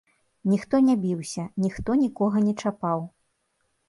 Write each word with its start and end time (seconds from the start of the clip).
Ніхто 0.51 0.77
не 0.87 0.95
біўся, 1.03 1.45
ніхто 1.65 1.97
нікога 2.03 2.41
не 2.47 2.53
чапаў. 2.65 3.05